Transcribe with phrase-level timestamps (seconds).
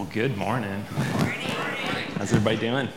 [0.00, 0.80] Well, good morning.
[2.16, 2.88] How's everybody doing?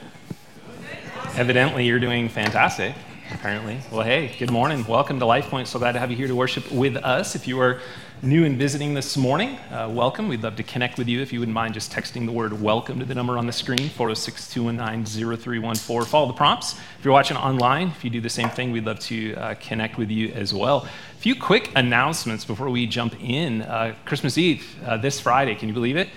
[1.36, 2.96] Evidently, you're doing fantastic,
[3.34, 3.82] apparently.
[3.92, 4.86] Well, hey, good morning.
[4.88, 5.68] Welcome to Life Point.
[5.68, 7.36] So glad to have you here to worship with us.
[7.36, 7.82] If you are
[8.22, 10.30] new and visiting this morning, uh, welcome.
[10.30, 11.22] We'd love to connect with you.
[11.22, 13.90] If you wouldn't mind just texting the word welcome to the number on the screen,
[13.90, 15.06] 406 219
[15.38, 16.10] 0314.
[16.10, 16.76] Follow the prompts.
[16.98, 19.98] If you're watching online, if you do the same thing, we'd love to uh, connect
[19.98, 20.88] with you as well.
[20.88, 23.64] A few quick announcements before we jump in.
[23.64, 26.08] Uh, Christmas Eve, uh, this Friday, can you believe it?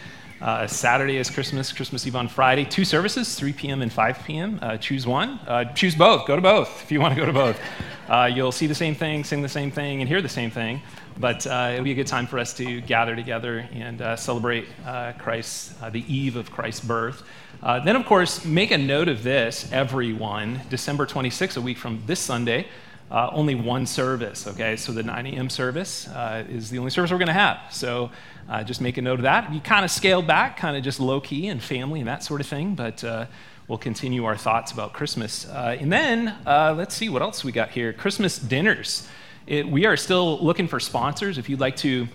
[0.41, 2.67] Uh, Saturday is Christmas, Christmas Eve on Friday.
[2.67, 3.81] Two services, 3 p.m.
[3.81, 4.59] and 5 p.m.
[4.61, 5.41] Uh, choose one.
[5.47, 6.27] Uh, choose both.
[6.27, 7.59] Go to both if you want to go to both.
[8.07, 10.81] Uh, you'll see the same thing, sing the same thing, and hear the same thing.
[11.19, 14.69] But uh, it'll be a good time for us to gather together and uh, celebrate
[15.19, 17.25] Christ, the eve of Christ's birth.
[17.61, 20.61] then, of course, make a note of this, everyone.
[20.71, 22.69] December 26th, a week from this Sunday,
[23.11, 24.77] uh, only one service, okay?
[24.77, 25.49] So the 9 a.m.
[25.49, 27.61] service uh, is the only service we're going to have.
[27.71, 28.11] So
[28.49, 29.53] uh, just make a note of that.
[29.53, 32.41] You kind of scaled back, kind of just low key and family and that sort
[32.41, 33.27] of thing, but uh,
[33.69, 35.47] we'll continue our thoughts about Christmas.
[35.49, 39.09] Uh, and then uh, let's see what else we got here Christmas dinners.
[39.47, 41.39] It, we are still looking for sponsors.
[41.39, 42.09] If you'd like to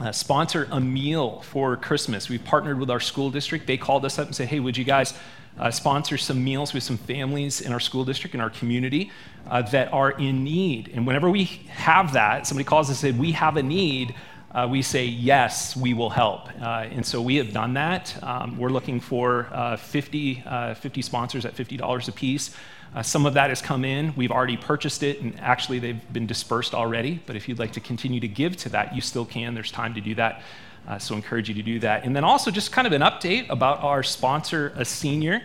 [0.00, 3.66] uh, sponsor a meal for Christmas, we've partnered with our school district.
[3.66, 5.12] They called us up and said, hey, would you guys
[5.58, 9.10] uh, sponsor some meals with some families in our school district, in our community
[9.48, 10.90] uh, that are in need?
[10.94, 14.14] And whenever we have that, somebody calls us and said, we have a need,
[14.54, 16.48] uh, we say, yes, we will help.
[16.60, 18.14] Uh, and so we have done that.
[18.22, 22.54] Um, we're looking for uh, 50, uh, 50 sponsors at $50 a piece.
[22.94, 24.14] Uh, some of that has come in.
[24.16, 27.22] We've already purchased it, and actually, they've been dispersed already.
[27.24, 29.54] But if you'd like to continue to give to that, you still can.
[29.54, 30.42] There's time to do that.
[30.86, 32.04] Uh, so, encourage you to do that.
[32.04, 35.42] And then also, just kind of an update about our sponsor, a senior.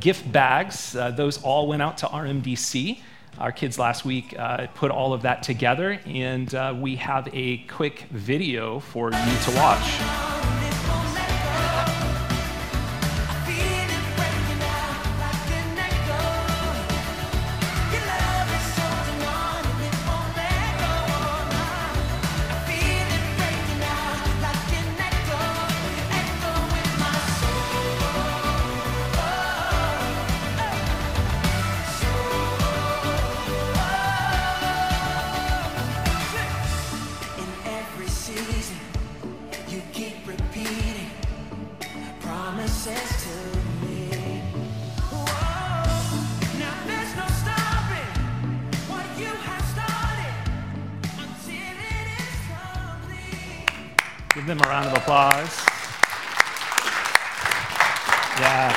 [0.00, 3.00] gift bags, those all went out to RMDC.
[3.38, 7.58] Our kids last week uh, put all of that together, and uh, we have a
[7.68, 10.59] quick video for you to watch.
[54.40, 55.54] Give them a round of applause.
[58.40, 58.72] Yeah.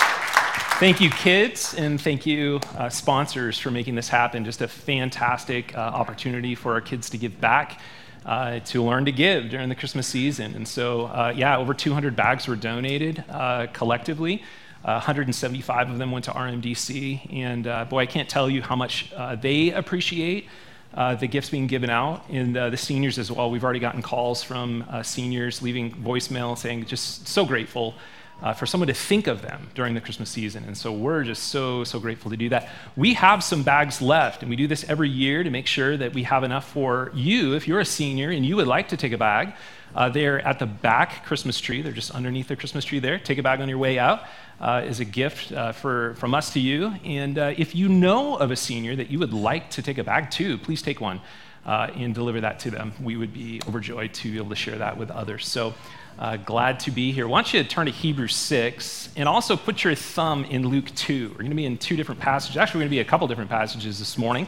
[0.77, 4.43] Thank you, kids, and thank you, uh, sponsors, for making this happen.
[4.43, 7.79] Just a fantastic uh, opportunity for our kids to give back,
[8.25, 10.53] uh, to learn to give during the Christmas season.
[10.53, 14.43] And so, uh, yeah, over 200 bags were donated uh, collectively.
[14.81, 17.33] 175 of them went to RMDC.
[17.33, 20.49] And uh, boy, I can't tell you how much they appreciate
[20.93, 23.49] uh, the gifts being given out, and uh, the seniors as well.
[23.49, 27.95] We've already gotten calls from uh, seniors leaving voicemail saying just so grateful
[28.41, 30.65] uh, for someone to think of them during the Christmas season.
[30.65, 32.69] And so we're just so, so grateful to do that.
[32.95, 36.13] We have some bags left, and we do this every year to make sure that
[36.13, 39.13] we have enough for you if you're a senior and you would like to take
[39.13, 39.53] a bag.
[39.95, 41.81] Uh, they're at the back Christmas tree.
[41.81, 43.19] They're just underneath the Christmas tree there.
[43.19, 44.23] Take a bag on your way out
[44.59, 46.93] uh, is a gift uh, for, from us to you.
[47.03, 50.03] And uh, if you know of a senior that you would like to take a
[50.03, 51.21] bag to, please take one
[51.65, 52.93] uh, and deliver that to them.
[53.01, 55.47] We would be overjoyed to be able to share that with others.
[55.47, 55.73] So
[56.19, 57.27] uh, glad to be here.
[57.27, 61.29] Why don't you turn to Hebrews 6 and also put your thumb in Luke 2.
[61.29, 62.57] We're going to be in two different passages.
[62.57, 64.47] Actually, we're going to be a couple different passages this morning.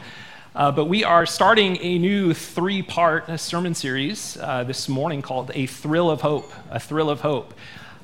[0.54, 5.50] Uh, but we are starting a new three part sermon series uh, this morning called
[5.54, 6.50] A Thrill of Hope.
[6.70, 7.52] A Thrill of Hope.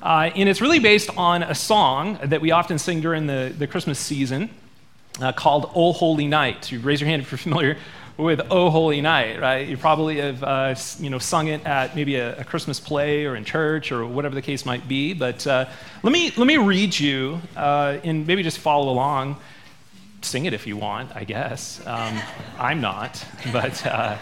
[0.02, 3.68] Uh, and it's really based on a song that we often sing during the, the
[3.68, 4.50] Christmas season
[5.20, 6.72] uh, called Oh Holy Night.
[6.72, 7.76] You raise your hand if you're familiar
[8.16, 9.68] with Oh Holy Night, right?
[9.68, 13.36] You probably have uh, you know, sung it at maybe a, a, Christmas play or
[13.36, 15.14] in church or whatever the case might be.
[15.14, 15.68] But uh,
[16.02, 19.36] let, me, let me read you uh, and maybe just follow along.
[20.22, 21.80] Sing it if you want, I guess.
[21.86, 22.18] Um,
[22.58, 23.24] I'm not.
[23.52, 24.18] But uh,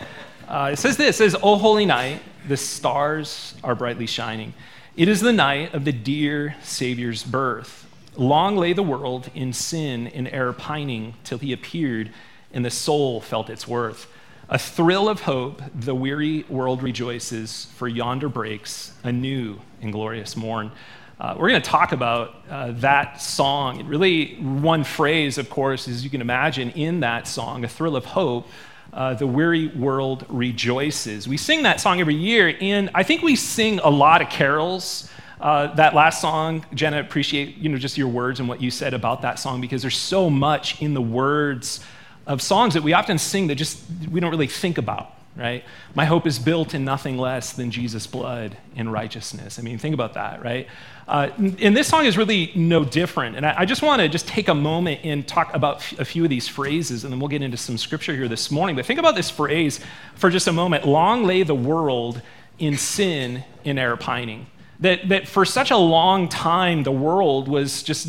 [0.73, 4.53] it says this it says, Oh Holy Night, the stars are brightly shining.
[4.97, 7.87] It is the night of the dear Savior's birth.
[8.17, 12.11] Long lay the world in sin and error pining till he appeared,
[12.53, 14.09] and the soul felt its worth.
[14.49, 20.37] A thrill of hope, the weary world rejoices, for yonder breaks a new and glorious
[20.37, 20.73] morn.
[21.21, 23.87] Uh, we're going to talk about uh, that song.
[23.87, 28.07] Really, one phrase, of course, as you can imagine, in that song, a thrill of
[28.07, 28.49] hope,
[28.93, 31.29] uh, the weary world rejoices.
[31.29, 35.09] We sing that song every year, and I think we sing a lot of carols
[35.41, 38.93] uh, that last song, Jenna, appreciate you know just your words and what you said
[38.93, 41.81] about that song because there's so much in the words
[42.27, 45.65] of songs that we often sing that just we don't really think about right?
[45.95, 49.59] My hope is built in nothing less than Jesus' blood and righteousness.
[49.59, 50.69] I mean, think about that, right?
[51.09, 53.37] Uh, and this song is really no different.
[53.37, 56.25] And I, I just want to just take a moment and talk about a few
[56.25, 58.77] of these phrases, and then we'll get into some scripture here this morning.
[58.77, 59.81] But think about this phrase
[60.15, 60.87] for just a moment.
[60.87, 62.21] Long lay the world
[62.59, 64.47] in sin in error pining.
[64.81, 68.09] That, that for such a long time, the world was just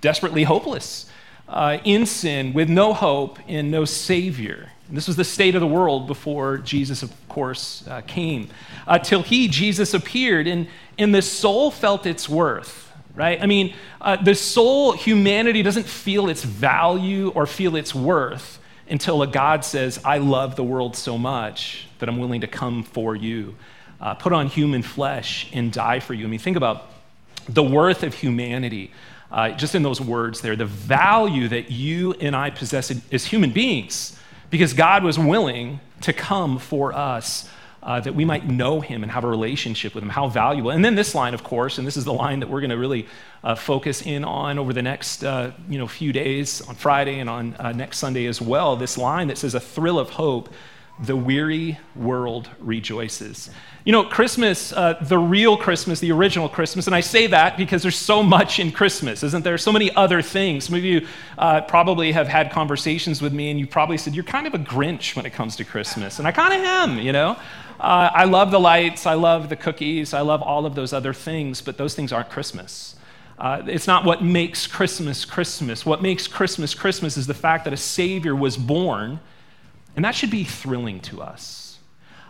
[0.00, 1.10] desperately hopeless,
[1.48, 4.72] uh, in sin, with no hope and no Savior.
[4.88, 8.48] And this was the state of the world before Jesus, of course, uh, came.
[8.86, 13.42] Uh, till he, Jesus, appeared, and, and the soul felt its worth, right?
[13.42, 19.22] I mean, uh, the soul, humanity doesn't feel its value or feel its worth until
[19.22, 23.16] a God says, I love the world so much that I'm willing to come for
[23.16, 23.56] you,
[24.00, 26.26] uh, put on human flesh, and die for you.
[26.26, 26.90] I mean, think about
[27.48, 28.92] the worth of humanity.
[29.32, 33.50] Uh, just in those words there, the value that you and I possess as human
[33.50, 34.16] beings
[34.50, 37.48] because God was willing to come for us
[37.82, 40.10] uh, that we might know him and have a relationship with him.
[40.10, 40.70] How valuable.
[40.70, 42.76] And then this line, of course, and this is the line that we're going to
[42.76, 43.06] really
[43.44, 47.30] uh, focus in on over the next uh, you know, few days on Friday and
[47.30, 48.76] on uh, next Sunday as well.
[48.76, 50.52] This line that says, A thrill of hope
[50.98, 53.50] the weary world rejoices.
[53.86, 57.82] You know, Christmas, uh, the real Christmas, the original Christmas, and I say that because
[57.82, 59.56] there's so much in Christmas, isn't there?
[59.58, 60.64] So many other things.
[60.64, 61.06] Some of you
[61.38, 64.58] uh, probably have had conversations with me, and you probably said, You're kind of a
[64.58, 66.18] Grinch when it comes to Christmas.
[66.18, 67.36] And I kind of am, you know?
[67.78, 71.12] Uh, I love the lights, I love the cookies, I love all of those other
[71.12, 72.96] things, but those things aren't Christmas.
[73.38, 75.86] Uh, it's not what makes Christmas Christmas.
[75.86, 79.20] What makes Christmas Christmas is the fact that a Savior was born
[79.94, 81.65] and that should be thrilling to us.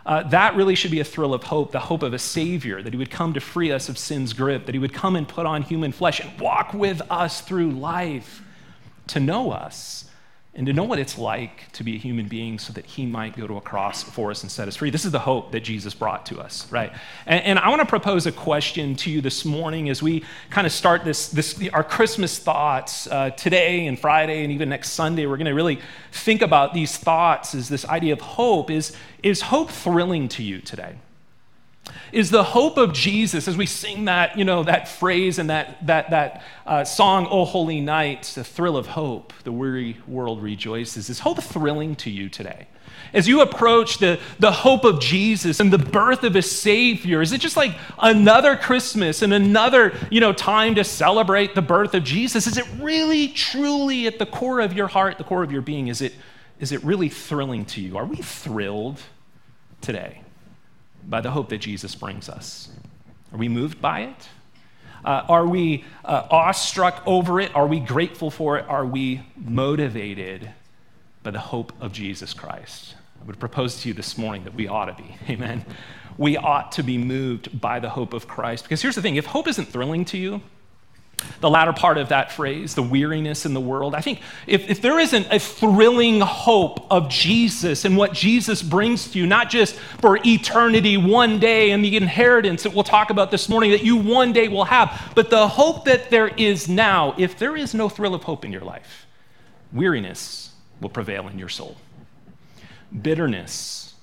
[0.07, 2.93] Uh, that really should be a thrill of hope, the hope of a Savior, that
[2.93, 5.45] He would come to free us of sin's grip, that He would come and put
[5.45, 8.41] on human flesh and walk with us through life
[9.07, 10.09] to know us
[10.57, 13.37] and to know what it's like to be a human being so that he might
[13.37, 14.89] go to a cross for us and set us free.
[14.89, 16.91] This is the hope that Jesus brought to us, right?
[17.27, 20.65] And, and I want to propose a question to you this morning as we kind
[20.65, 25.27] of start this, this our Christmas thoughts uh, today and Friday and even next Sunday.
[25.27, 25.79] We're going to really
[26.11, 28.71] think about these thoughts as this idea of hope.
[28.71, 30.95] Is, is hope thrilling to you today?
[32.11, 35.85] Is the hope of Jesus as we sing that, you know, that phrase and that,
[35.87, 41.09] that, that uh, song, O Holy Night, the thrill of hope, the weary world rejoices.
[41.09, 42.67] Is hope thrilling to you today?
[43.13, 47.31] As you approach the, the hope of Jesus and the birth of a Savior, is
[47.31, 52.03] it just like another Christmas and another you know, time to celebrate the birth of
[52.03, 52.47] Jesus?
[52.47, 55.87] Is it really, truly at the core of your heart, the core of your being,
[55.87, 56.13] is it,
[56.59, 57.97] is it really thrilling to you?
[57.97, 58.99] Are we thrilled
[59.81, 60.21] today?
[61.07, 62.69] By the hope that Jesus brings us?
[63.31, 64.29] Are we moved by it?
[65.03, 67.55] Uh, are we uh, awestruck over it?
[67.55, 68.65] Are we grateful for it?
[68.67, 70.49] Are we motivated
[71.23, 72.95] by the hope of Jesus Christ?
[73.21, 75.15] I would propose to you this morning that we ought to be.
[75.33, 75.65] Amen.
[76.17, 78.63] We ought to be moved by the hope of Christ.
[78.63, 80.41] Because here's the thing if hope isn't thrilling to you,
[81.39, 83.95] the latter part of that phrase, the weariness in the world.
[83.95, 89.11] I think if, if there isn't a thrilling hope of Jesus and what Jesus brings
[89.11, 93.31] to you, not just for eternity one day and the inheritance that we'll talk about
[93.31, 97.13] this morning that you one day will have, but the hope that there is now,
[97.17, 99.05] if there is no thrill of hope in your life,
[99.71, 100.51] weariness
[100.81, 101.77] will prevail in your soul.
[103.01, 103.93] Bitterness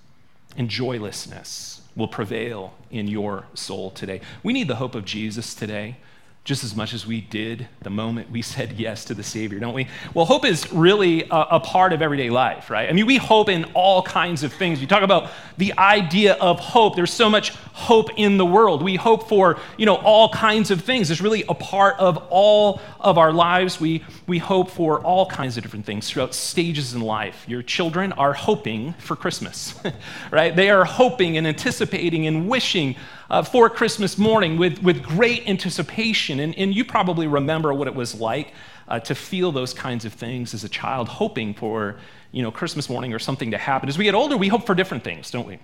[0.57, 4.21] and joylessness will prevail in your soul today.
[4.43, 5.97] We need the hope of Jesus today
[6.45, 9.75] just as much as we did the moment we said yes to the Savior, don't
[9.75, 9.89] we?
[10.13, 12.89] Well, hope is really a, a, part of everyday life, right?
[12.89, 14.81] I mean, we hope in all kinds of things.
[14.81, 16.97] You talk about the idea of hope.
[16.97, 18.83] There's so much hope in the world.
[18.83, 21.11] We hope for, you know, all kinds of things.
[21.11, 23.81] It's really a part of all of our lives.
[23.81, 27.45] We, we hope for all kinds of different things throughout stages in life.
[27.49, 29.75] Your children are hoping for Christmas,
[30.31, 30.55] right?
[30.55, 32.97] They are hoping and anticipating and wishing
[33.31, 36.41] uh, for Christmas morning with, with great anticipation.
[36.41, 38.53] And, and you probably remember what it was like
[38.89, 41.97] uh, to feel those kinds of things as a child, hoping for
[42.33, 43.89] you know, Christmas morning or something to happen.
[43.89, 45.59] As we get older, we hope for different things, don't we?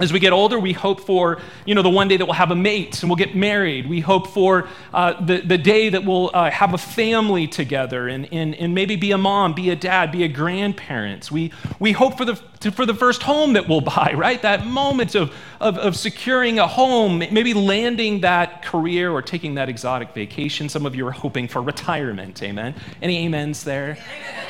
[0.00, 2.50] As we get older, we hope for, you know, the one day that we'll have
[2.50, 3.88] a mate and we'll get married.
[3.88, 8.26] We hope for uh, the, the day that we'll uh, have a family together and,
[8.32, 11.30] and, and maybe be a mom, be a dad, be a grandparent.
[11.30, 14.40] We, we hope for the to, for the first home that we'll buy, right?
[14.42, 19.68] That moment of, of, of, securing a home, maybe landing that career or taking that
[19.68, 20.68] exotic vacation.
[20.68, 22.74] Some of you are hoping for retirement, amen?
[23.00, 23.98] Any amens there?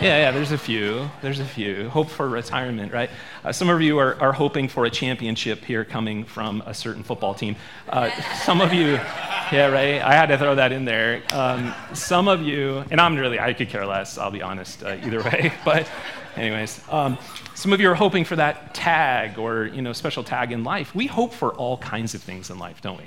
[0.01, 1.11] Yeah, yeah, there's a few.
[1.21, 1.89] There's a few.
[1.89, 3.11] Hope for retirement, right?
[3.45, 7.03] Uh, some of you are, are hoping for a championship here coming from a certain
[7.03, 7.57] football team.
[7.89, 8.11] Uh,
[8.45, 8.93] some of you,
[9.53, 10.01] yeah, right?
[10.01, 11.23] I had to throw that in there.
[11.33, 14.97] Um, some of you, and I'm really, I could care less, I'll be honest, uh,
[15.03, 15.89] either way, but
[16.37, 16.81] anyways.
[16.91, 17.19] Um,
[17.63, 20.97] some of you are hoping for that tag or, you know, special tag in life.
[20.97, 23.05] We hope for all kinds of things in life, don't we?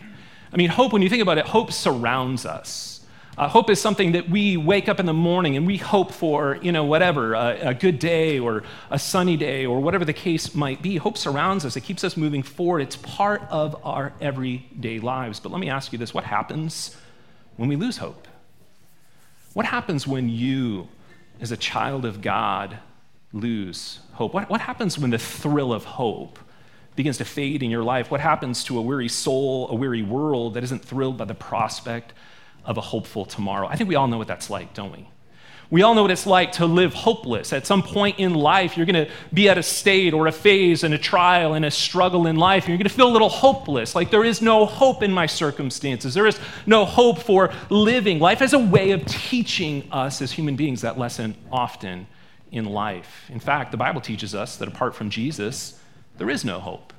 [0.54, 3.06] I mean, hope, when you think about it, hope surrounds us.
[3.38, 6.58] Uh, hope is something that we wake up in the morning and we hope for,
[6.62, 10.56] you know, whatever, a, a, good day or a sunny day or whatever the case
[10.56, 10.96] might be.
[10.96, 12.80] Hope surrounds us, it keeps us moving forward.
[12.80, 15.42] It's part of our everyday lives.
[15.42, 16.96] But let me ask you this what happens
[17.58, 18.26] when we lose hope?
[19.52, 20.88] What happens when you,
[21.42, 22.80] as a child of God,
[23.36, 24.34] lose hope?
[24.34, 26.40] What, what happens when the thrill of hope
[26.96, 28.10] begins to fade in your life?
[28.10, 32.14] What happens to a weary soul, a weary world that isn't thrilled by the prospect
[32.64, 33.68] of a hopeful tomorrow?
[33.68, 35.10] I think we all know what that's like, don't we?
[35.72, 37.52] We all know what it's like to live hopeless.
[37.52, 40.84] At some point in life, you're going to be at a state or a phase
[40.84, 43.30] and a trial and a struggle in life, and you're going to feel a little
[43.30, 46.14] hopeless, like there is no hope in my circumstances.
[46.14, 48.20] There is no hope for living.
[48.20, 52.06] Life has a way of teaching us as human beings that lesson often
[52.52, 53.30] in life.
[53.30, 55.80] In fact, the Bible teaches us that apart from Jesus,
[56.18, 56.94] there is no hope.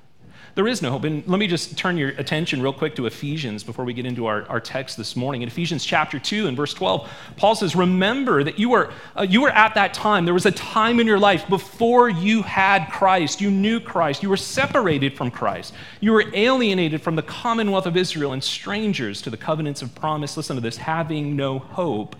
[0.56, 1.04] There is no hope.
[1.04, 4.24] And let me just turn your attention real quick to Ephesians before we get into
[4.24, 5.42] our, our text this morning.
[5.42, 9.42] In Ephesians chapter 2 and verse 12, Paul says, Remember that you were, uh, you
[9.42, 10.24] were at that time.
[10.24, 13.42] There was a time in your life before you had Christ.
[13.42, 14.22] You knew Christ.
[14.22, 15.74] You were separated from Christ.
[16.00, 20.38] You were alienated from the commonwealth of Israel and strangers to the covenants of promise.
[20.38, 22.16] Listen to this having no hope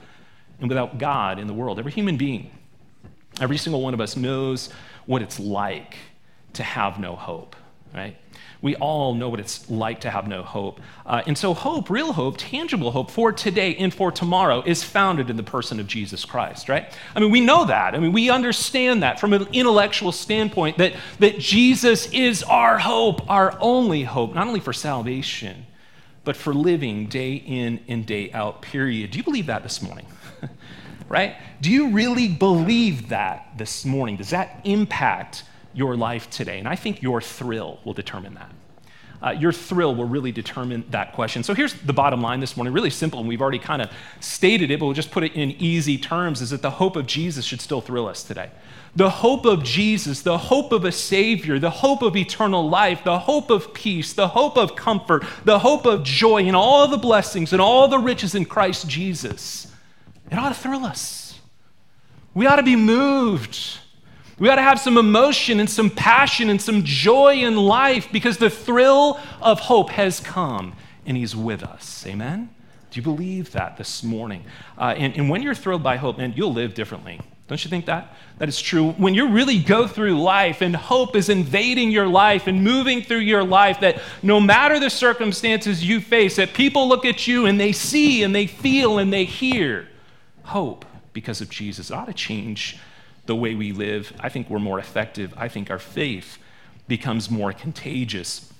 [0.61, 1.79] and without God in the world.
[1.79, 2.51] Every human being
[3.41, 4.71] Every single one of us knows
[5.07, 5.97] what it's like
[6.55, 7.55] to have no hope,
[7.95, 8.17] right?
[8.63, 10.81] We all know what it's like to have no hope.
[11.05, 15.29] Uh, and so, hope, real hope, tangible hope for today and for tomorrow is founded
[15.29, 16.93] in the person of Jesus Christ, right?
[17.15, 17.95] I mean, we know that.
[17.95, 23.29] I mean, we understand that from an intellectual standpoint that, that Jesus is our hope,
[23.31, 25.67] our only hope, not only for salvation,
[26.25, 29.13] but for living day in and day out, period.
[29.13, 30.07] Do you believe that this morning?
[31.09, 31.37] right?
[31.61, 34.17] Do you really believe that this morning?
[34.17, 36.59] Does that impact your life today?
[36.59, 38.51] And I think your thrill will determine that.
[39.23, 41.43] Uh, your thrill will really determine that question.
[41.43, 44.71] So here's the bottom line this morning, really simple, and we've already kind of stated
[44.71, 47.45] it, but we'll just put it in easy terms is that the hope of Jesus
[47.45, 48.51] should still thrill us today.
[48.95, 53.21] The hope of Jesus, the hope of a Savior, the hope of eternal life, the
[53.21, 57.53] hope of peace, the hope of comfort, the hope of joy, and all the blessings
[57.53, 59.66] and all the riches in Christ Jesus
[60.31, 61.41] it ought to thrill us.
[62.35, 63.79] We ought to be moved.
[64.39, 68.37] We ought to have some emotion and some passion and some joy in life because
[68.37, 70.75] the thrill of hope has come
[71.07, 72.05] and He's with us.
[72.07, 72.51] Amen?
[72.91, 74.45] Do you believe that this morning?
[74.77, 77.21] Uh, and, and when you're thrilled by hope, man, you'll live differently.
[77.49, 78.15] Don't you think that?
[78.39, 78.91] That is true.
[78.93, 83.19] When you really go through life and hope is invading your life and moving through
[83.19, 87.59] your life, that no matter the circumstances you face, that people look at you and
[87.59, 89.89] they see and they feel and they hear
[90.47, 91.91] hope because of Jesus.
[91.91, 92.79] Ought to change
[93.27, 94.13] the way we live.
[94.21, 95.35] I think we're more effective.
[95.37, 96.39] I think our faith
[96.89, 98.53] becomes more contagious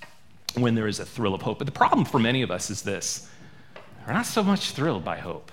[0.55, 1.59] when there is a thrill of hope.
[1.59, 3.29] But the problem for many of us is this
[4.05, 5.51] we're not so much thrilled by hope.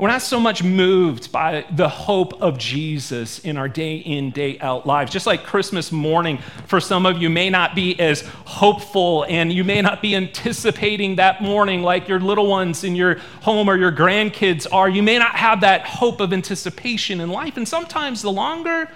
[0.00, 4.58] We're not so much moved by the hope of Jesus in our day in, day
[4.58, 5.12] out lives.
[5.12, 9.62] Just like Christmas morning, for some of you, may not be as hopeful and you
[9.62, 13.92] may not be anticipating that morning like your little ones in your home or your
[13.92, 14.88] grandkids are.
[14.88, 17.58] You may not have that hope of anticipation in life.
[17.58, 18.88] And sometimes the longer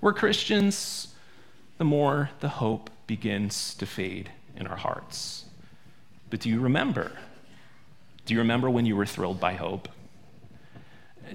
[0.00, 1.08] we're Christians,
[1.78, 5.44] the more the hope begins to fade in our hearts.
[6.30, 7.10] But do you remember?
[8.26, 9.88] Do you remember when you were thrilled by hope?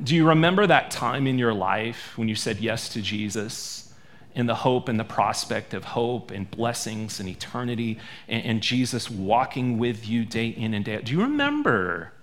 [0.04, 3.94] Do you remember that time in your life when you said yes to Jesus
[4.36, 9.10] in the hope and the prospect of hope and blessings and eternity and, and Jesus
[9.10, 11.06] walking with you day in and day out?
[11.06, 12.14] Do you remember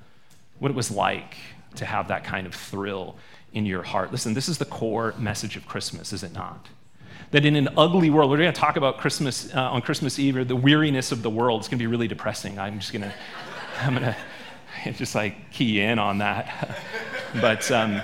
[0.58, 1.36] what it was like
[1.76, 3.16] to have that kind of thrill
[3.52, 4.12] in your heart?
[4.12, 6.68] Listen, this is the core message of Christmas, is it not?
[7.34, 10.36] that in an ugly world, we're going to talk about Christmas uh, on Christmas Eve,
[10.36, 11.60] or the weariness of the world.
[11.60, 12.60] It's going to be really depressing.
[12.60, 13.12] I'm just going to,
[13.80, 14.16] I'm going to
[14.96, 16.78] just like key in on that.
[17.40, 18.02] but um,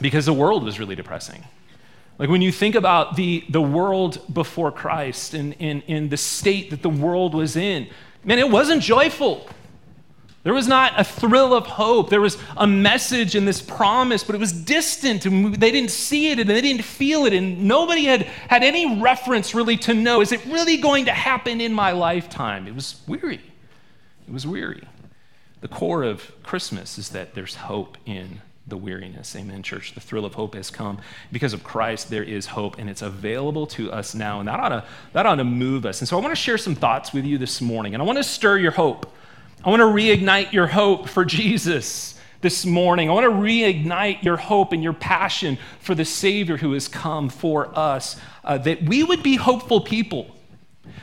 [0.00, 1.44] because the world was really depressing.
[2.18, 6.70] Like when you think about the, the world before Christ and in, in the state
[6.70, 7.88] that the world was in,
[8.22, 9.48] man, it wasn't joyful.
[10.44, 12.10] There was not a thrill of hope.
[12.10, 16.30] There was a message and this promise, but it was distant and they didn't see
[16.30, 17.32] it and they didn't feel it.
[17.32, 21.60] And nobody had had any reference really to know is it really going to happen
[21.60, 22.68] in my lifetime?
[22.68, 23.40] It was weary.
[24.28, 24.86] It was weary.
[25.64, 29.34] The core of Christmas is that there's hope in the weariness.
[29.34, 29.94] Amen, church.
[29.94, 30.98] The thrill of hope has come.
[31.32, 34.40] Because of Christ, there is hope, and it's available to us now.
[34.40, 36.02] And that ought to, that ought to move us.
[36.02, 38.18] And so I want to share some thoughts with you this morning, and I want
[38.18, 39.10] to stir your hope.
[39.64, 43.08] I want to reignite your hope for Jesus this morning.
[43.08, 47.30] I want to reignite your hope and your passion for the Savior who has come
[47.30, 50.36] for us, uh, that we would be hopeful people.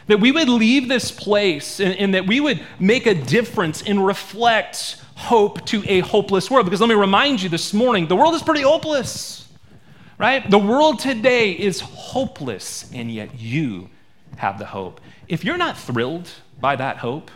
[0.08, 4.06] That we would leave this place and, and that we would make a difference and
[4.06, 6.66] reflect hope to a hopeless world.
[6.66, 9.48] Because let me remind you this morning the world is pretty hopeless,
[10.18, 10.50] right?
[10.50, 13.90] The world today is hopeless, and yet you
[14.38, 15.00] have the hope.
[15.28, 17.32] If you're not thrilled by that hope,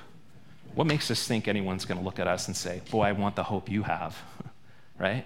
[0.74, 3.36] what makes us think anyone's going to look at us and say, Boy, I want
[3.36, 4.18] the hope you have?
[5.00, 5.26] right?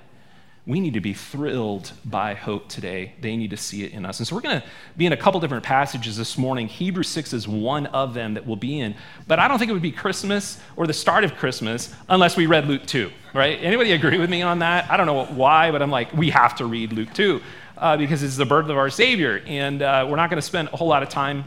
[0.69, 3.13] We need to be thrilled by hope today.
[3.21, 4.19] They need to see it in us.
[4.19, 6.67] And so we're going to be in a couple different passages this morning.
[6.67, 8.93] Hebrews 6 is one of them that we'll be in.
[9.27, 12.45] But I don't think it would be Christmas or the start of Christmas unless we
[12.45, 13.57] read Luke 2, right?
[13.63, 14.91] Anybody agree with me on that?
[14.91, 17.41] I don't know why, but I'm like, we have to read Luke 2
[17.75, 19.41] uh, because it's the birth of our Savior.
[19.47, 21.45] And uh, we're not going to spend a whole lot of time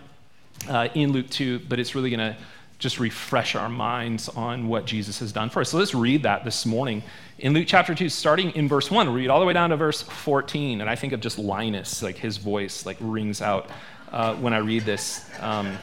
[0.68, 2.36] uh, in Luke 2, but it's really going to
[2.82, 5.70] just refresh our minds on what Jesus has done for us.
[5.70, 7.04] So let's read that this morning
[7.38, 9.08] in Luke chapter 2, starting in verse 1.
[9.08, 10.80] Read all the way down to verse 14.
[10.80, 13.70] And I think of just Linus, like his voice like rings out
[14.10, 15.24] uh, when I read this.
[15.38, 15.78] Um,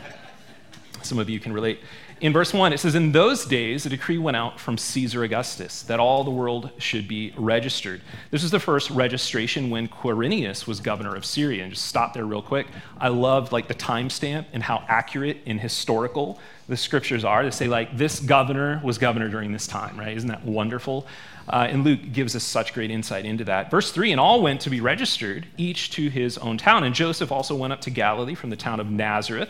[1.01, 1.79] some of you can relate.
[2.21, 5.83] In verse 1, it says, In those days, a decree went out from Caesar Augustus
[5.83, 8.01] that all the world should be registered.
[8.29, 11.63] This was the first registration when Quirinius was governor of Syria.
[11.63, 12.67] And just stop there real quick.
[12.97, 17.67] I love like the timestamp and how accurate and historical the scriptures are to say,
[17.67, 20.15] like, this governor was governor during this time, right?
[20.15, 21.07] Isn't that wonderful?
[21.47, 23.71] Uh, and Luke gives us such great insight into that.
[23.71, 26.83] Verse 3 And all went to be registered, each to his own town.
[26.83, 29.49] And Joseph also went up to Galilee from the town of Nazareth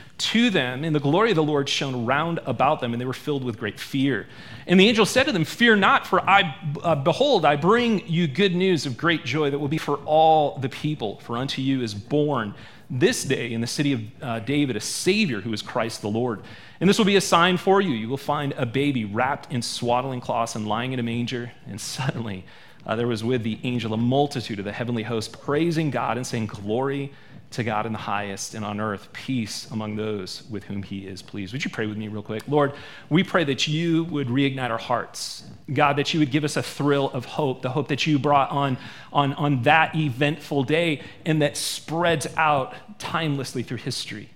[0.25, 3.13] to them, and the glory of the Lord shone round about them, and they were
[3.13, 4.27] filled with great fear.
[4.67, 8.27] And the angel said to them, Fear not, for I, uh, behold, I bring you
[8.27, 11.19] good news of great joy that will be for all the people.
[11.19, 12.53] For unto you is born
[12.89, 16.41] this day in the city of uh, David a Savior who is Christ the Lord.
[16.79, 17.91] And this will be a sign for you.
[17.91, 21.51] You will find a baby wrapped in swaddling cloths and lying in a manger.
[21.67, 22.45] And suddenly
[22.85, 26.27] uh, there was with the angel a multitude of the heavenly host praising God and
[26.27, 27.13] saying, Glory
[27.51, 31.21] to God in the highest, and on earth peace among those with whom he is
[31.21, 31.53] pleased.
[31.53, 32.43] Would you pray with me, real quick?
[32.47, 32.73] Lord,
[33.09, 35.43] we pray that you would reignite our hearts.
[35.73, 38.51] God, that you would give us a thrill of hope, the hope that you brought
[38.51, 38.77] on,
[39.11, 44.29] on, on that eventful day and that spreads out timelessly through history.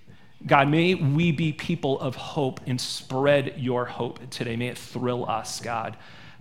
[0.46, 4.56] God, may we be people of hope and spread your hope today.
[4.56, 5.96] May it thrill us, God.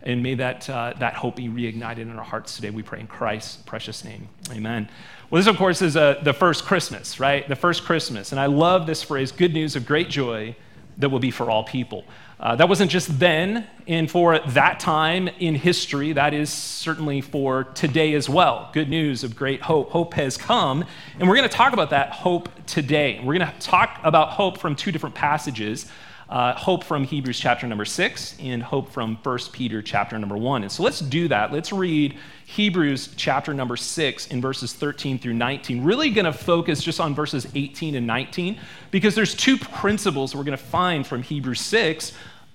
[0.06, 2.70] And may that, uh, that hope be reignited in our hearts today.
[2.70, 4.30] We pray in Christ's precious name.
[4.52, 4.88] Amen.
[5.30, 7.48] Well, this, of course, is uh, the first Christmas, right?
[7.48, 8.32] The first Christmas.
[8.32, 10.56] And I love this phrase good news of great joy
[10.98, 12.06] that will be for all people.
[12.39, 17.63] Uh, that wasn't just then and for that time in history, that is certainly for
[17.63, 18.70] today as well.
[18.74, 19.89] Good news of great hope.
[19.91, 20.84] Hope has come,
[21.18, 23.22] and we're going to talk about that hope today.
[23.24, 25.89] We're going to talk about hope from two different passages
[26.29, 30.63] uh, hope from Hebrews chapter number six and hope from 1 Peter chapter number one.
[30.63, 31.51] And so let's do that.
[31.51, 35.83] Let's read Hebrews chapter number six in verses 13 through 19.
[35.83, 38.59] Really going to focus just on verses 18 and 19
[38.89, 42.13] because there's two principles we're going to find from Hebrews 6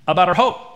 [0.09, 0.67] about our hope.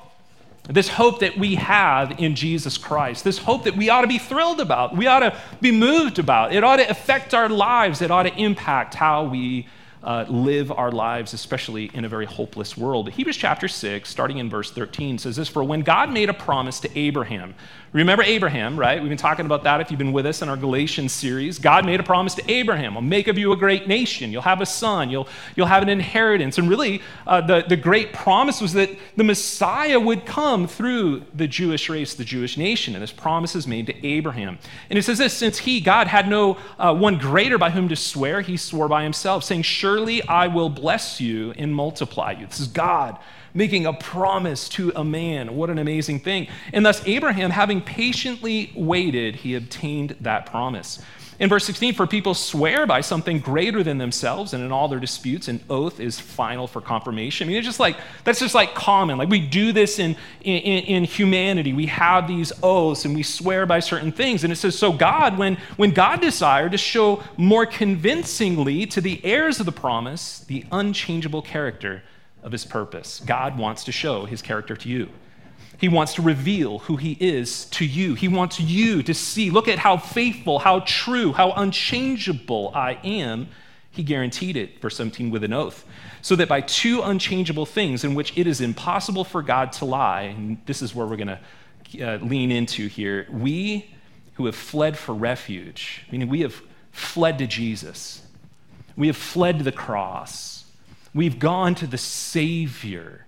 [0.68, 4.16] This hope that we have in Jesus Christ, this hope that we ought to be
[4.16, 6.54] thrilled about, we ought to be moved about.
[6.54, 9.68] It ought to affect our lives, it ought to impact how we
[10.04, 13.10] uh, live our lives, especially in a very hopeless world.
[13.10, 16.78] Hebrews chapter 6, starting in verse 13, says this For when God made a promise
[16.80, 17.54] to Abraham,
[17.94, 19.00] Remember Abraham, right?
[19.00, 21.60] We've been talking about that if you've been with us in our Galatians series.
[21.60, 24.32] God made a promise to Abraham I'll make of you a great nation.
[24.32, 26.58] You'll have a son, you'll, you'll have an inheritance.
[26.58, 31.46] And really, uh, the, the great promise was that the Messiah would come through the
[31.46, 32.94] Jewish race, the Jewish nation.
[32.94, 34.58] And this promise is made to Abraham.
[34.90, 37.96] And it says this since he, God, had no uh, one greater by whom to
[37.96, 42.46] swear, he swore by himself, saying, Surely I will bless you and multiply you.
[42.46, 43.20] This is God
[43.54, 45.54] making a promise to a man.
[45.54, 46.48] What an amazing thing.
[46.72, 51.00] And thus, Abraham, having patiently waited, he obtained that promise.
[51.40, 55.00] In verse 16, for people swear by something greater than themselves, and in all their
[55.00, 57.46] disputes, an oath is final for confirmation.
[57.46, 59.18] I mean, it's just like, that's just like common.
[59.18, 61.72] Like we do this in, in, in humanity.
[61.72, 64.44] We have these oaths and we swear by certain things.
[64.44, 69.20] And it says, so God, when, when God desired to show more convincingly to the
[69.24, 72.02] heirs of the promise the unchangeable character
[72.44, 75.08] of his purpose, God wants to show his character to you.
[75.78, 78.14] He wants to reveal who He is to you.
[78.14, 83.48] He wants you to see, look at how faithful, how true, how unchangeable I am.
[83.90, 85.84] He guaranteed it, verse 17, with an oath.
[86.22, 90.22] So that by two unchangeable things in which it is impossible for God to lie,
[90.22, 91.36] and this is where we're going
[91.92, 93.94] to uh, lean into here, we
[94.34, 96.60] who have fled for refuge, meaning we have
[96.92, 98.22] fled to Jesus,
[98.96, 100.53] we have fled to the cross,
[101.14, 103.26] we've gone to the Savior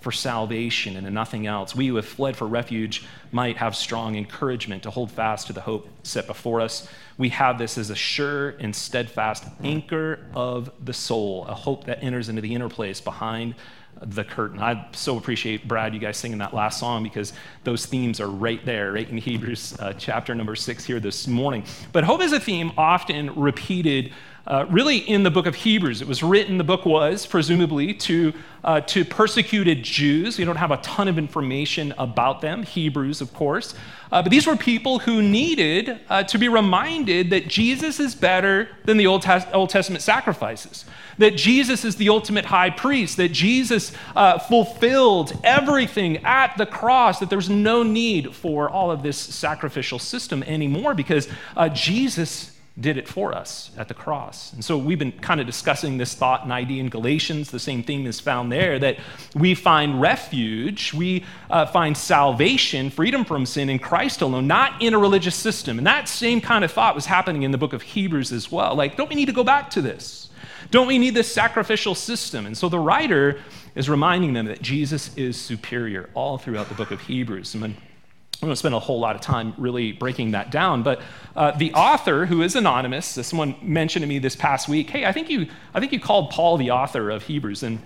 [0.00, 1.74] for salvation and nothing else.
[1.74, 5.60] We who have fled for refuge might have strong encouragement to hold fast to the
[5.60, 6.88] hope set before us.
[7.18, 12.04] We have this as a sure and steadfast anchor of the soul, a hope that
[12.04, 13.56] enters into the inner place behind
[14.00, 14.60] the curtain.
[14.60, 17.32] I so appreciate Brad, you guys singing that last song because
[17.64, 21.64] those themes are right there, right in Hebrews uh, chapter number six here this morning.
[21.92, 24.12] But hope is a theme often repeated
[24.46, 26.00] uh, really in the book of Hebrews.
[26.00, 28.32] It was written, the book was, presumably, to,
[28.62, 30.38] uh, to persecuted Jews.
[30.38, 33.74] We don't have a ton of information about them, Hebrews, of course.
[34.12, 38.68] Uh, but these were people who needed uh, to be reminded that Jesus is better
[38.84, 40.84] than the Old, Old, Testament sacrifices,
[41.18, 47.18] that Jesus is the ultimate high priest, that Jesus uh, fulfilled everything at the cross,
[47.18, 52.98] that there's no need for all of this sacrificial system anymore because uh, Jesus did
[52.98, 54.52] it for us at the cross.
[54.52, 57.50] And so we've been kind of discussing this thought and idea in Galatians.
[57.50, 58.98] The same theme is found there that
[59.34, 64.92] we find refuge, we uh, find salvation, freedom from sin in Christ alone, not in
[64.92, 65.78] a religious system.
[65.78, 68.74] And that same kind of thought was happening in the book of Hebrews as well.
[68.74, 70.28] Like, don't we need to go back to this?
[70.70, 72.44] Don't we need this sacrificial system?
[72.44, 73.40] And so the writer
[73.74, 77.54] is reminding them that Jesus is superior all throughout the book of Hebrews.
[77.54, 77.76] And
[78.42, 80.82] I'm going to spend a whole lot of time really breaking that down.
[80.82, 81.00] But
[81.34, 85.12] uh, the author, who is anonymous, someone mentioned to me this past week, hey, I
[85.12, 87.62] think, you, I think you called Paul the author of Hebrews.
[87.62, 87.80] And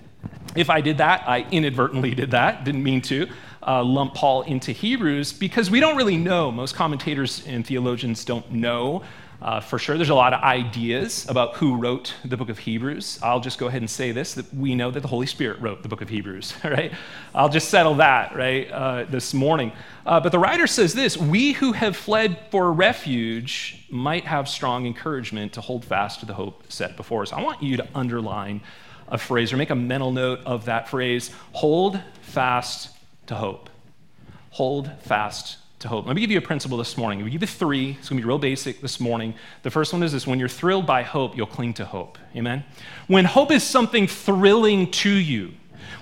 [0.55, 3.29] if I did that, I inadvertently did that, didn't mean to
[3.65, 6.51] uh, lump Paul into Hebrews because we don't really know.
[6.51, 9.03] Most commentators and theologians don't know
[9.41, 9.97] uh, for sure.
[9.97, 13.19] There's a lot of ideas about who wrote the book of Hebrews.
[13.23, 15.81] I'll just go ahead and say this that we know that the Holy Spirit wrote
[15.81, 16.91] the book of Hebrews, right?
[17.33, 19.71] I'll just settle that, right, uh, this morning.
[20.05, 24.85] Uh, but the writer says this We who have fled for refuge might have strong
[24.85, 27.33] encouragement to hold fast to the hope set before us.
[27.33, 28.61] I want you to underline
[29.07, 33.69] a phrase or make a mental note of that phrase hold fast to hope.
[34.51, 36.05] Hold fast to hope.
[36.07, 37.23] Let me give you a principle this morning.
[37.23, 37.97] We give you three.
[37.99, 39.33] It's going to be real basic this morning.
[39.63, 42.17] The first one is this when you're thrilled by hope, you'll cling to hope.
[42.35, 42.63] Amen?
[43.07, 45.53] When hope is something thrilling to you,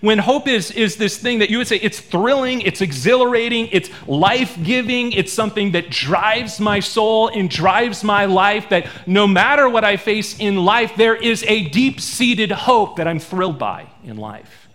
[0.01, 3.89] when hope is, is this thing that you would say it's thrilling, it's exhilarating, it's
[4.07, 9.67] life giving, it's something that drives my soul and drives my life, that no matter
[9.67, 13.87] what I face in life, there is a deep seated hope that I'm thrilled by
[14.03, 14.69] in life.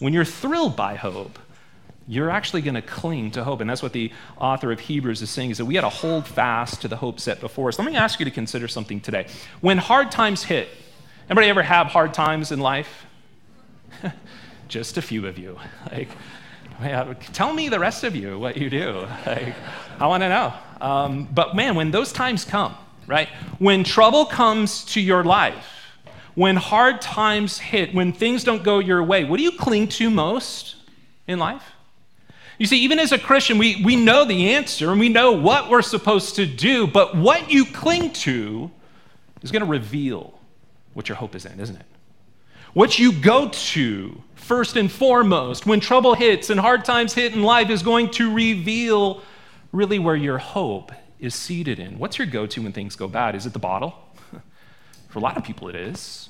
[0.00, 1.38] When you're thrilled by hope,
[2.06, 3.60] you're actually going to cling to hope.
[3.60, 6.26] And that's what the author of Hebrews is saying is that we got to hold
[6.26, 7.78] fast to the hope set before us.
[7.78, 9.26] Let me ask you to consider something today.
[9.60, 10.68] When hard times hit,
[11.28, 13.06] anybody ever have hard times in life?
[14.68, 15.58] Just a few of you.
[15.90, 16.08] Like,
[17.32, 19.06] tell me the rest of you what you do.
[19.26, 19.54] Like,
[19.98, 20.52] I want to know.
[20.80, 22.74] Um, but man, when those times come,
[23.06, 23.28] right?
[23.58, 25.66] When trouble comes to your life,
[26.34, 30.10] when hard times hit, when things don't go your way, what do you cling to
[30.10, 30.76] most
[31.26, 31.73] in life?
[32.58, 35.68] You see, even as a Christian, we, we know the answer and we know what
[35.68, 38.70] we're supposed to do, but what you cling to
[39.42, 40.38] is going to reveal
[40.94, 41.86] what your hope is in, isn't it?
[42.72, 47.42] What you go to first and foremost when trouble hits and hard times hit in
[47.42, 49.22] life is going to reveal
[49.72, 51.98] really where your hope is seated in.
[51.98, 53.34] What's your go to when things go bad?
[53.34, 53.94] Is it the bottle?
[55.08, 56.28] For a lot of people, it is.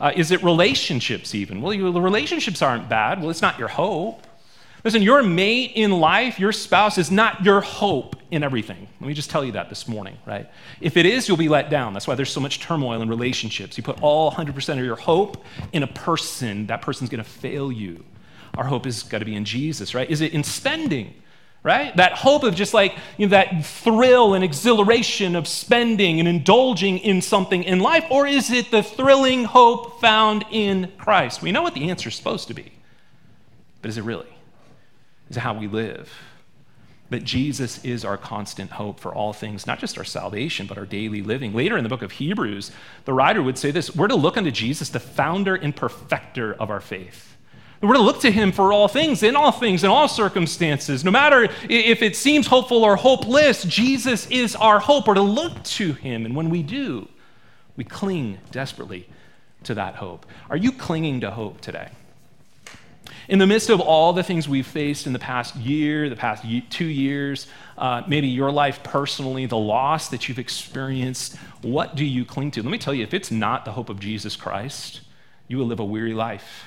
[0.00, 1.60] Uh, is it relationships, even?
[1.62, 3.20] Well, the relationships aren't bad.
[3.20, 4.26] Well, it's not your hope.
[4.84, 8.88] Listen, your mate in life, your spouse, is not your hope in everything.
[9.00, 10.50] Let me just tell you that this morning, right?
[10.80, 11.92] If it is, you'll be let down.
[11.92, 13.76] That's why there's so much turmoil in relationships.
[13.76, 17.70] You put all 100% of your hope in a person, that person's going to fail
[17.70, 18.04] you.
[18.56, 20.10] Our hope has got to be in Jesus, right?
[20.10, 21.14] Is it in spending?
[21.64, 21.96] Right?
[21.96, 26.98] That hope of just like you know, that thrill and exhilaration of spending and indulging
[26.98, 31.40] in something in life, or is it the thrilling hope found in Christ?
[31.40, 32.72] We know what the answer is supposed to be.
[33.80, 34.26] But is it really?
[35.32, 36.12] Is how we live?
[37.08, 40.84] That Jesus is our constant hope for all things, not just our salvation, but our
[40.84, 41.54] daily living.
[41.54, 42.70] Later in the book of Hebrews,
[43.06, 46.68] the writer would say this We're to look unto Jesus, the founder and perfecter of
[46.68, 47.34] our faith.
[47.80, 51.02] We're to look to him for all things, in all things, in all circumstances.
[51.02, 55.08] No matter if it seems hopeful or hopeless, Jesus is our hope.
[55.08, 56.26] We're to look to him.
[56.26, 57.08] And when we do,
[57.74, 59.08] we cling desperately
[59.64, 60.26] to that hope.
[60.50, 61.88] Are you clinging to hope today?
[63.28, 66.44] In the midst of all the things we've faced in the past year, the past
[66.70, 67.46] two years,
[67.78, 72.62] uh, maybe your life personally, the loss that you've experienced, what do you cling to?
[72.62, 75.02] Let me tell you, if it's not the hope of Jesus Christ,
[75.46, 76.64] you will live a weary life.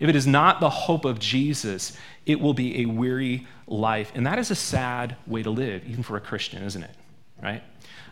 [0.00, 1.96] If it is not the hope of Jesus,
[2.26, 4.12] it will be a weary life.
[4.14, 6.90] And that is a sad way to live, even for a Christian, isn't it?
[7.44, 7.62] Right?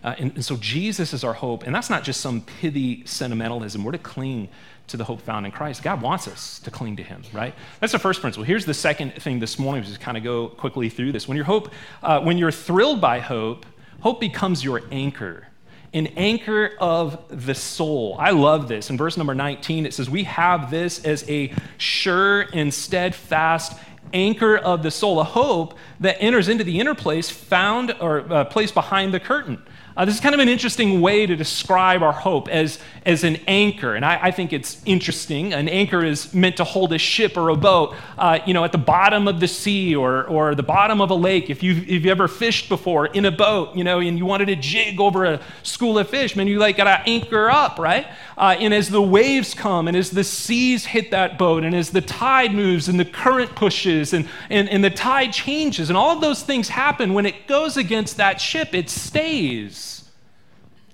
[0.05, 1.65] Uh, and, and so Jesus is our hope.
[1.65, 3.83] And that's not just some pithy sentimentalism.
[3.83, 4.49] We're to cling
[4.89, 5.83] to the hope found in Christ.
[5.83, 7.55] God wants us to cling to Him, right?
[7.81, 8.45] That's the first principle.
[8.45, 11.27] Here's the second thing this morning, just kind of go quickly through this.
[11.27, 13.65] When you're hope, uh, when you're thrilled by hope,
[14.01, 15.47] hope becomes your anchor
[15.95, 18.17] an anchor of the soul.
[18.19, 18.89] I love this.
[18.89, 23.79] In verse number 19, it says, We have this as a sure and steadfast
[24.13, 28.45] anchor of the soul, a hope that enters into the inner place found or uh,
[28.45, 29.63] placed behind the curtain.
[29.95, 33.37] Uh, this is kind of an interesting way to describe our hope as, as an
[33.47, 33.95] anchor.
[33.95, 35.53] And I, I think it's interesting.
[35.53, 38.73] An anchor is meant to hold a ship or a boat, uh, you know, at
[38.73, 41.51] the bottom of the sea or, or the bottom of a lake.
[41.51, 44.47] If you've, if you ever fished before in a boat, you know, and you wanted
[44.47, 48.07] to jig over a school of fish, man, you like got to anchor up, right?
[48.39, 51.91] Uh, and as the waves come and as the seas hit that boat and as
[51.91, 56.19] the tide moves and the current pushes and, and, and the tide changes and all
[56.19, 59.82] those things happen, when it goes against that ship, it stays.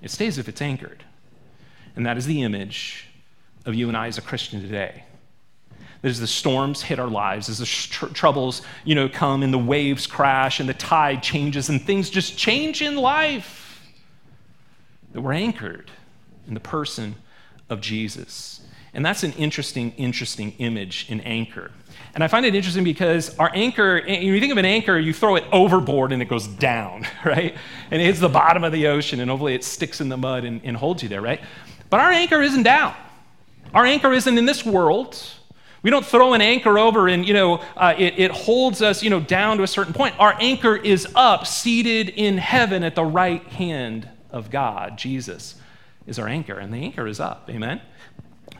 [0.02, 1.04] It stays if it's anchored.
[1.96, 3.08] And that is the image
[3.66, 5.04] of you and I as a Christian today.
[6.02, 9.58] As the storms hit our lives, as the tr- troubles, you know, come and the
[9.58, 13.84] waves crash and the tide changes and things just change in life,
[15.12, 15.90] that we're anchored
[16.46, 17.16] in the person
[17.68, 18.60] of Jesus.
[18.94, 21.70] And that's an interesting, interesting image, an anchor.
[22.14, 25.36] And I find it interesting because our anchor, you think of an anchor, you throw
[25.36, 27.54] it overboard and it goes down, right?
[27.90, 30.44] And it hits the bottom of the ocean and hopefully it sticks in the mud
[30.44, 31.40] and, and holds you there, right?
[31.90, 32.94] But our anchor isn't down.
[33.74, 35.22] Our anchor isn't in this world.
[35.82, 39.10] We don't throw an anchor over and, you know, uh, it, it holds us, you
[39.10, 40.18] know, down to a certain point.
[40.18, 45.54] Our anchor is up, seated in heaven at the right hand of God, Jesus
[46.06, 47.48] is our anchor, and the anchor is up.
[47.50, 47.80] Amen?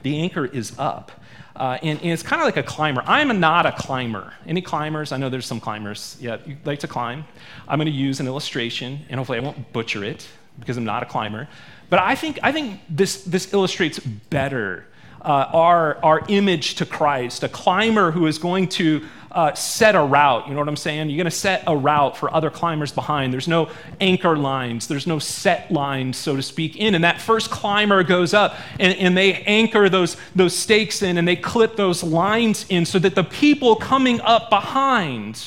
[0.03, 1.13] The anchor is up.
[1.57, 3.03] Uh, and, and, it's kind of like a climber.
[3.05, 4.33] I'm not a climber.
[4.47, 5.11] Any climbers?
[5.11, 6.17] I know there's some climbers.
[6.21, 7.25] Yeah, you like to climb.
[7.67, 10.29] I'm going to use an illustration, and hopefully I won't butcher it
[10.61, 11.49] because I'm not a climber.
[11.91, 14.87] But I think, I think this, this illustrates better
[15.23, 20.03] uh, our, our image to Christ, a climber who is going to uh, set a
[20.03, 20.49] route.
[20.49, 21.11] You know what I'm saying?
[21.11, 23.33] You're going to set a route for other climbers behind.
[23.33, 26.95] There's no anchor lines, there's no set lines, so to speak, in.
[26.95, 31.27] And that first climber goes up and, and they anchor those, those stakes in and
[31.27, 35.45] they clip those lines in so that the people coming up behind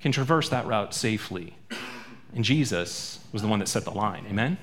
[0.00, 1.54] can traverse that route safely.
[2.34, 4.26] And Jesus was the one that set the line.
[4.28, 4.58] Amen?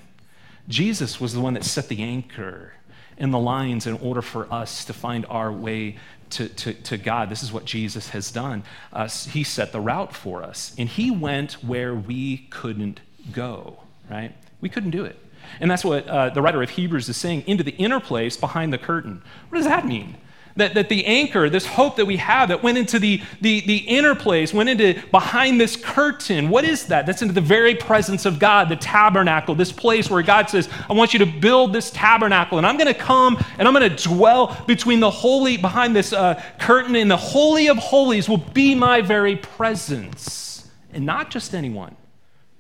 [0.68, 2.74] Jesus was the one that set the anchor
[3.18, 5.98] and the lines in order for us to find our way
[6.32, 7.30] to, to, to God.
[7.30, 8.64] This is what Jesus has done.
[8.92, 14.34] Uh, he set the route for us, and He went where we couldn't go, right?
[14.62, 15.18] We couldn't do it.
[15.60, 18.74] And that's what uh, the writer of Hebrews is saying into the inner place behind
[18.74, 19.22] the curtain.
[19.50, 20.18] What does that mean?
[20.58, 23.78] That, that the anchor, this hope that we have that went into the, the, the
[23.80, 26.48] inner place, went into behind this curtain.
[26.48, 27.06] What is that?
[27.06, 30.94] That's into the very presence of God, the tabernacle, this place where God says, I
[30.94, 34.04] want you to build this tabernacle, and I'm going to come and I'm going to
[34.08, 38.76] dwell between the holy, behind this uh, curtain, and the Holy of Holies will be
[38.76, 40.70] my very presence.
[40.94, 41.98] And not just anyone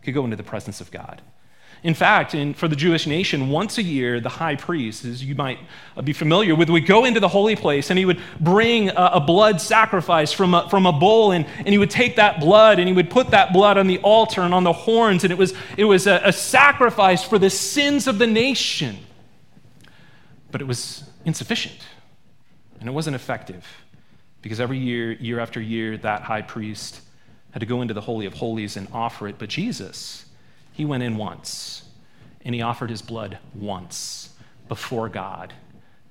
[0.03, 1.21] could go into the presence of God.
[1.85, 5.35] In fact, in, for the Jewish nation, once a year, the high priest, as you
[5.35, 5.59] might
[5.95, 9.11] uh, be familiar with, would go into the holy place and he would bring a,
[9.13, 12.79] a blood sacrifice from a, from a bull, and, and he would take that blood
[12.79, 15.37] and he would put that blood on the altar and on the horns, and it
[15.37, 18.97] was, it was a, a sacrifice for the sins of the nation.
[20.49, 21.85] But it was insufficient,
[22.79, 23.63] and it wasn't effective
[24.41, 27.01] because every year, year after year, that high priest
[27.51, 29.37] had to go into the Holy of Holies and offer it.
[29.37, 30.24] But Jesus,
[30.75, 31.83] he went in once,
[32.43, 34.29] and he offered his blood once
[34.67, 35.53] before God,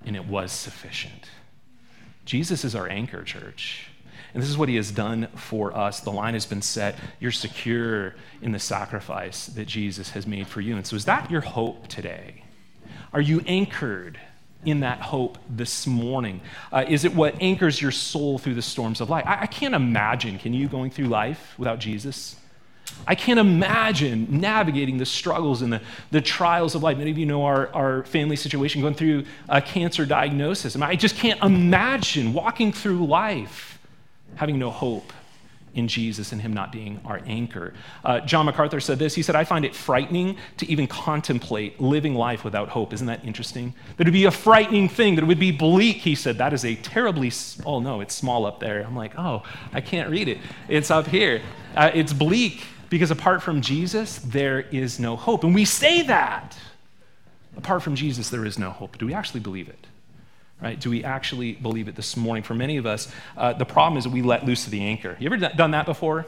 [0.06, 1.28] and it was sufficient.
[2.24, 3.88] Jesus is our anchor, church.
[4.32, 6.00] And this is what he has done for us.
[6.00, 6.96] The line has been set.
[7.20, 10.76] You're secure in the sacrifice that Jesus has made for you.
[10.76, 12.42] And so, is that your hope today?
[13.12, 14.18] Are you anchored
[14.64, 16.40] in that hope this morning?
[16.72, 19.24] Uh, is it what anchors your soul through the storms of life?
[19.26, 22.36] I, I can't imagine, can you, going through life without Jesus?
[23.06, 26.96] I can't imagine navigating the struggles and the, the trials of life.
[26.96, 30.76] Many of you know our, our family situation, going through a cancer diagnosis.
[30.76, 33.78] I, I just can't imagine walking through life
[34.36, 35.12] having no hope
[35.74, 37.74] in Jesus and Him not being our anchor.
[38.04, 39.14] Uh, John MacArthur said this.
[39.14, 42.92] He said, I find it frightening to even contemplate living life without hope.
[42.92, 43.74] Isn't that interesting?
[43.96, 45.96] That would be a frightening thing, that it would be bleak.
[45.96, 47.32] He said, That is a terribly,
[47.66, 48.82] oh no, it's small up there.
[48.82, 49.42] I'm like, Oh,
[49.72, 50.38] I can't read it.
[50.68, 51.42] It's up here.
[51.76, 55.44] Uh, it's bleak because apart from Jesus, there is no hope.
[55.44, 56.56] And we say that.
[57.56, 58.98] Apart from Jesus, there is no hope.
[58.98, 59.86] Do we actually believe it?
[60.60, 60.78] Right?
[60.80, 62.42] Do we actually believe it this morning?
[62.42, 65.16] For many of us, uh, the problem is we let loose of the anchor.
[65.20, 66.26] You ever done that before?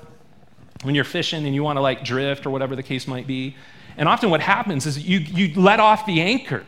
[0.83, 3.57] When you're fishing and you want to like drift or whatever the case might be.
[3.97, 6.67] And often what happens is you, you let off the anchor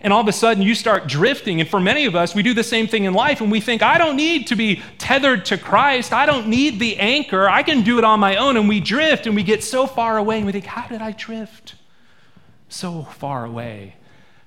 [0.00, 1.60] and all of a sudden you start drifting.
[1.60, 3.82] And for many of us, we do the same thing in life and we think,
[3.82, 6.12] I don't need to be tethered to Christ.
[6.12, 7.48] I don't need the anchor.
[7.48, 8.56] I can do it on my own.
[8.56, 11.12] And we drift and we get so far away and we think, how did I
[11.12, 11.74] drift
[12.68, 13.96] so far away?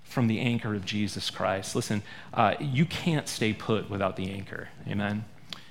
[0.03, 1.75] From the anchor of Jesus Christ.
[1.75, 2.03] Listen,
[2.35, 4.69] uh, you can't stay put without the anchor.
[4.87, 5.25] Amen.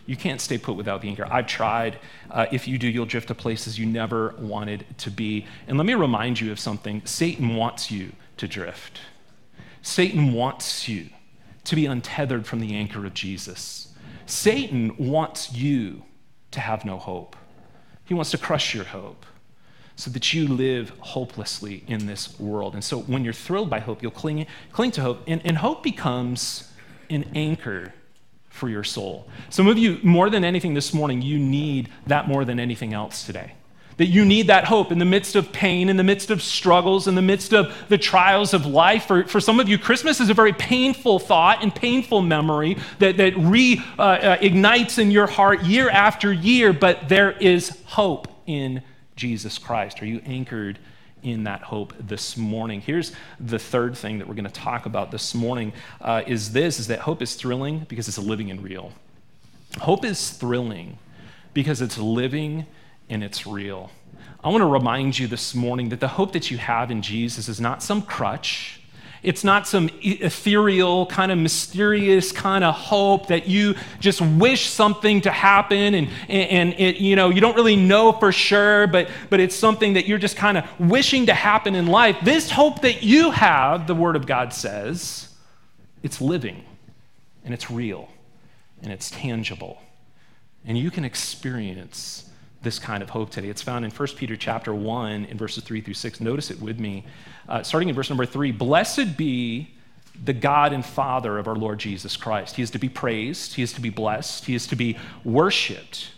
[0.05, 1.27] You can't stay put without the anchor.
[1.31, 1.99] I've tried.
[2.29, 5.47] Uh, if you do, you'll drift to places you never wanted to be.
[5.69, 9.01] And let me remind you of something Satan wants you to drift.
[9.83, 11.09] Satan wants you
[11.65, 13.95] to be untethered from the anchor of Jesus.
[14.27, 16.05] Satan wants you
[16.53, 17.37] to have no hope.
[18.05, 19.27] He wants to crush your hope
[19.97, 22.75] so that you live hopelessly in this world.
[22.75, 25.83] And so when you're thrilled by hope, you'll cling, cling to hope, and, and hope
[25.83, 26.73] becomes
[27.11, 27.93] an anchor
[28.49, 29.29] for your soul.
[29.51, 33.25] Some of you, more than anything this morning, you need that more than anything else
[33.25, 33.55] today.
[33.99, 37.07] That you need that hope in the midst of pain, in the midst of struggles,
[37.07, 39.07] in the midst of the trials of life.
[39.07, 43.17] For, for some of you, Christmas is a very painful thought and painful memory that,
[43.19, 48.83] that reignites uh, uh, in your heart year after year, but there is hope in
[49.17, 50.03] Jesus Christ.
[50.03, 50.79] Are you anchored
[51.23, 52.81] in that hope this morning?
[52.81, 56.81] Here's the third thing that we're going to talk about this morning uh, is this,
[56.81, 58.93] is that hope is thrilling because it's living and real.
[59.81, 60.99] Hope is thrilling
[61.55, 62.67] because it's living
[63.13, 63.91] and it's real.
[64.43, 67.49] I want to remind you this morning that the hope that you have in Jesus
[67.49, 68.81] is not some crutch.
[69.23, 75.21] It's not some ethereal, kind of mysterious kind of hope that you just wish something
[75.21, 79.39] to happen and, and it, you know, you don't really know for sure, but, but
[79.39, 82.17] it's something that you're just kind of wishing to happen in life.
[82.25, 85.29] This hope that you have, the Word of God says,
[86.03, 86.65] it's living
[87.45, 88.09] and it's real
[88.83, 89.81] and it's tangible.
[90.65, 92.29] And you can experience
[92.63, 93.49] this kind of hope today.
[93.49, 96.21] It's found in 1 Peter chapter 1 in verses 3 through 6.
[96.21, 97.05] Notice it with me.
[97.49, 99.71] Uh, starting in verse number 3 Blessed be
[100.25, 102.57] the God and Father of our Lord Jesus Christ.
[102.57, 106.11] He is to be praised, He is to be blessed, He is to be worshiped.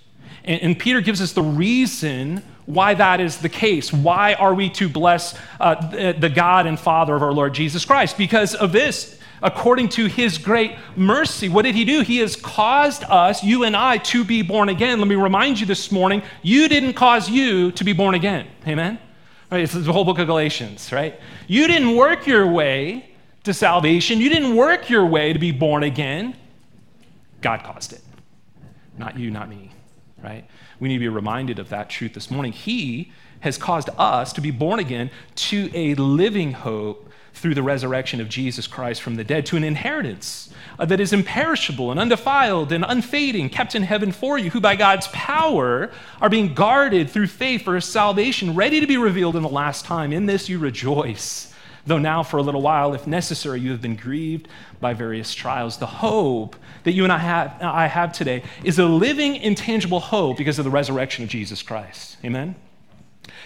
[0.44, 3.92] And, and Peter gives us the reason why that is the case.
[3.92, 7.84] Why are we to bless uh, the, the God and Father of our Lord Jesus
[7.84, 8.16] Christ?
[8.16, 11.50] Because of this according to his great mercy.
[11.50, 12.00] What did he do?
[12.00, 14.98] He has caused us, you and I, to be born again.
[14.98, 18.48] Let me remind you this morning you didn't cause you to be born again.
[18.66, 18.98] Amen?
[19.52, 21.20] Right, it's the whole book of Galatians, right?
[21.46, 23.10] You didn't work your way
[23.44, 26.34] to salvation, you didn't work your way to be born again.
[27.42, 28.00] God caused it.
[28.96, 29.72] Not you, not me,
[30.22, 30.48] right?
[30.80, 32.52] We need to be reminded of that truth this morning.
[32.52, 38.20] He has caused us to be born again to a living hope through the resurrection
[38.20, 42.72] of Jesus Christ from the dead to an inheritance uh, that is imperishable and undefiled
[42.72, 47.26] and unfading, kept in heaven for you, who by God's power are being guarded through
[47.26, 50.12] faith for salvation, ready to be revealed in the last time.
[50.12, 51.52] In this you rejoice.
[51.86, 54.48] Though now, for a little while, if necessary, you have been grieved
[54.80, 55.76] by various trials.
[55.76, 60.38] The hope that you and I have, I have today is a living, intangible hope
[60.38, 62.16] because of the resurrection of Jesus Christ.
[62.24, 62.54] Amen?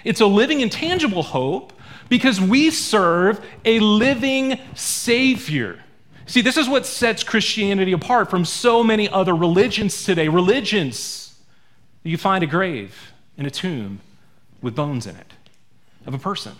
[0.04, 1.72] It's a living, intangible hope
[2.08, 5.82] because we serve a living Savior.
[6.26, 10.28] See, this is what sets Christianity apart from so many other religions today.
[10.28, 11.34] Religions,
[12.02, 14.00] you find a grave and a tomb
[14.60, 15.32] with bones in it
[16.06, 16.56] of a person,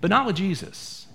[0.00, 1.06] but not with Jesus.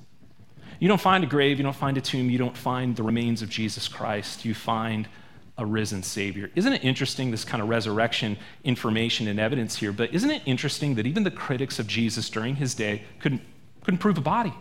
[0.80, 3.42] You don't find a grave, you don't find a tomb, you don't find the remains
[3.42, 4.46] of Jesus Christ.
[4.46, 5.10] You find
[5.60, 6.50] a risen Savior.
[6.56, 9.92] Isn't it interesting, this kind of resurrection information and evidence here?
[9.92, 13.42] But isn't it interesting that even the critics of Jesus during his day couldn't,
[13.84, 14.54] couldn't prove a body?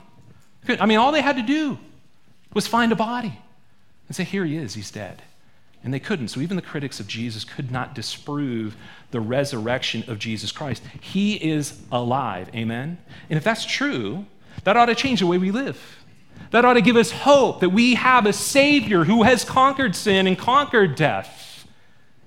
[0.69, 1.79] I mean, all they had to do
[2.53, 3.39] was find a body
[4.09, 5.23] and say, here he is, he's dead.
[5.85, 6.29] And they couldn't.
[6.29, 8.77] So even the critics of Jesus could not disprove
[9.13, 10.83] the resurrection of Jesus Christ.
[11.01, 12.51] He is alive.
[12.55, 12.99] Amen?
[13.31, 14.27] And if that's true,
[14.65, 15.98] that ought to change the way we live.
[16.51, 20.27] That ought to give us hope that we have a Savior who has conquered sin
[20.27, 21.48] and conquered death.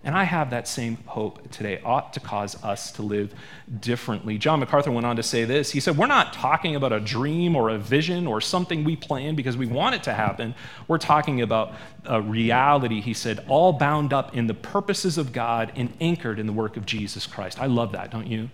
[0.04, 3.36] And I have that same hope today, ought to cause us to live
[3.80, 4.40] differently.
[4.40, 5.72] John MacArthur went on to say this.
[5.72, 9.36] He said, We're not talking about a dream or a vision or something we plan
[9.36, 10.56] because we want it to happen.
[10.88, 11.74] We're talking about
[12.06, 16.48] a reality, he said, all bound up in the purposes of God and anchored in
[16.48, 17.62] the work of Jesus Christ.
[17.62, 18.50] I love that, don't you?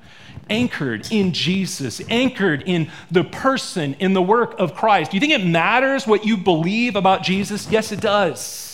[0.50, 5.12] Anchored in Jesus, anchored in the person, in the work of Christ.
[5.12, 7.70] Do you think it matters what you believe about Jesus?
[7.72, 8.66] Yes, it does.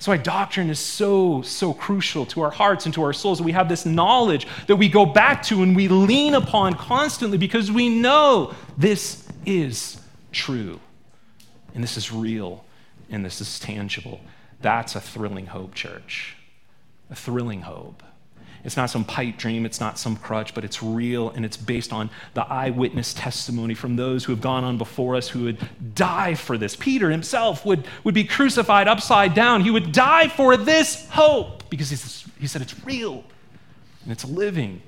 [0.00, 3.42] That's why doctrine is so, so crucial to our hearts and to our souls.
[3.42, 7.70] We have this knowledge that we go back to and we lean upon constantly because
[7.70, 10.00] we know this is
[10.32, 10.80] true.
[11.74, 12.64] And this is real
[13.10, 14.22] and this is tangible.
[14.62, 16.34] That's a thrilling hope, church.
[17.10, 18.02] A thrilling hope.
[18.64, 21.92] It's not some pipe dream, it's not some crutch, but it's real and it's based
[21.92, 25.58] on the eyewitness testimony from those who have gone on before us who would
[25.94, 26.76] die for this.
[26.76, 29.62] Peter himself would, would be crucified upside down.
[29.62, 31.90] He would die for this hope because
[32.38, 33.24] he said it's real
[34.02, 34.82] and it's living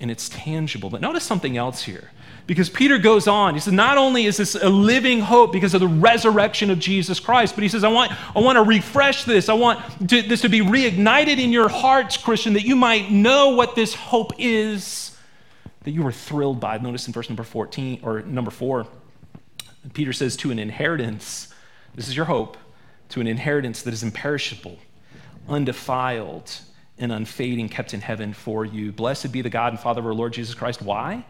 [0.00, 0.90] and it's tangible.
[0.90, 2.10] But notice something else here.
[2.48, 5.82] Because Peter goes on, he says, not only is this a living hope because of
[5.82, 9.50] the resurrection of Jesus Christ, but he says, I want, I want to refresh this.
[9.50, 13.50] I want to, this to be reignited in your hearts, Christian, that you might know
[13.50, 15.14] what this hope is
[15.82, 16.78] that you were thrilled by.
[16.78, 18.86] Notice in verse number 14 or number 4,
[19.92, 21.52] Peter says, to an inheritance,
[21.96, 22.56] this is your hope,
[23.10, 24.78] to an inheritance that is imperishable,
[25.50, 26.60] undefiled,
[26.96, 28.90] and unfading, kept in heaven for you.
[28.90, 30.80] Blessed be the God and Father of our Lord Jesus Christ.
[30.80, 31.26] Why?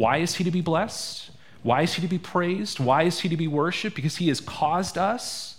[0.00, 1.30] Why is he to be blessed?
[1.62, 2.80] Why is he to be praised?
[2.80, 3.94] Why is he to be worshiped?
[3.94, 5.58] Because he has caused us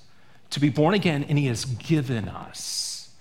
[0.50, 3.12] to be born again and he has given us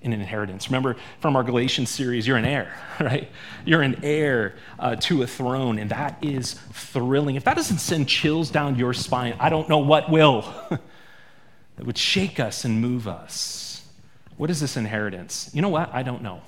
[0.00, 0.68] an inheritance.
[0.70, 3.28] Remember from our Galatians series, you're an heir, right?
[3.66, 7.34] You're an heir uh, to a throne, and that is thrilling.
[7.36, 10.50] If that doesn't send chills down your spine, I don't know what will.
[11.76, 13.86] that would shake us and move us.
[14.38, 15.50] What is this inheritance?
[15.52, 15.92] You know what?
[15.92, 16.40] I don't know.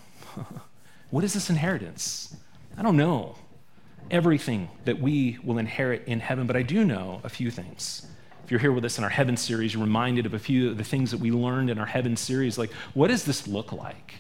[1.11, 2.35] what is this inheritance?
[2.79, 3.37] I don't know
[4.13, 8.07] everything that we will inherit in heaven, but I do know a few things.
[8.45, 10.77] If you're here with us in our heaven series, you're reminded of a few of
[10.77, 12.59] the things that we learned in our heaven series.
[12.59, 14.15] Like, what does this look like?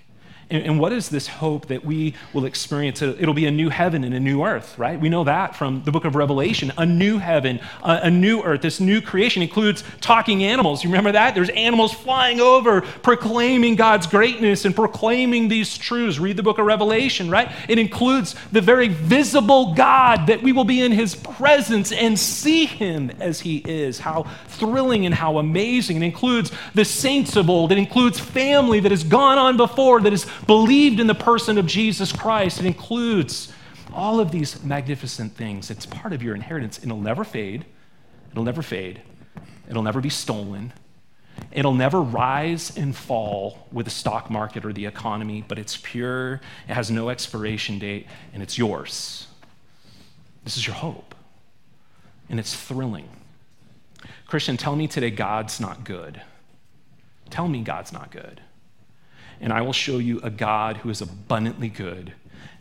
[0.52, 3.00] And, and, what is this hope that we will experience?
[3.00, 5.00] It'll be a new heaven and a new earth, right?
[5.00, 6.70] We know that from the book of Revelation.
[6.76, 8.60] A new heaven, a, a new earth.
[8.60, 10.84] This new creation includes talking animals.
[10.84, 11.34] You remember that?
[11.34, 16.18] There's animals flying over, proclaiming God's greatness and proclaiming these truths.
[16.18, 17.50] Read the book of Revelation, right?
[17.66, 22.66] It includes the very visible God that we will be in his presence and see
[22.66, 24.00] him as he is.
[24.00, 25.96] How thrilling and how amazing.
[25.96, 27.72] It includes the saints of old.
[27.72, 31.66] It includes family that has gone on before, that is believed in the person of
[31.66, 32.60] Jesus Christ.
[32.60, 33.52] It includes
[33.92, 35.70] all of these magnificent things.
[35.70, 36.80] It's part of your inheritance.
[36.82, 37.64] It'll never fade.
[38.30, 39.02] It'll never fade.
[39.68, 40.72] It'll never be stolen.
[41.50, 46.40] It'll never rise and fall with the stock market or the economy, but it's pure,
[46.68, 49.26] it has no expiration date, and it's yours.
[50.44, 51.14] This is your hope.
[52.28, 53.08] And it's thrilling.
[54.26, 56.22] Christian, tell me today God's not good.
[57.30, 58.40] Tell me God's not good
[59.42, 62.14] and I will show you a God who is abundantly good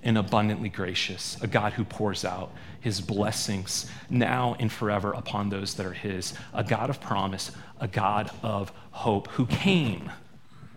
[0.04, 5.76] and abundantly gracious, a God who pours out his blessings now and forever upon those
[5.76, 10.12] that are his, a God of promise, a God of hope, who came,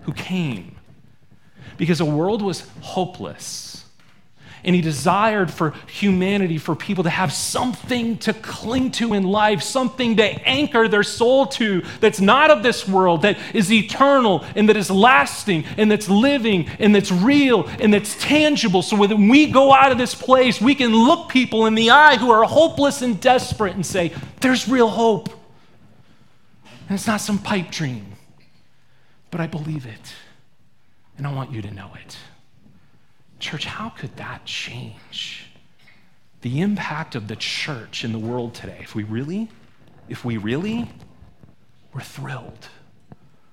[0.03, 0.77] who came.
[1.79, 3.84] Because a world was hopeless
[4.65, 9.63] and he desired for humanity, for people to have something to cling to in life,
[9.63, 14.69] something to anchor their soul to that's not of this world, that is eternal and
[14.69, 18.83] that is lasting and that's living and that's real and that's tangible.
[18.83, 22.17] So when we go out of this place, we can look people in the eye
[22.17, 25.29] who are hopeless and desperate and say, There's real hope.
[26.89, 28.13] And it's not some pipe dream,
[29.31, 30.15] but I believe it.
[31.17, 32.17] And I want you to know it.
[33.45, 35.51] Church, how could that change
[36.41, 38.79] the impact of the church in the world today?
[38.81, 39.51] If we really,
[40.09, 40.91] if we really
[41.93, 42.69] were thrilled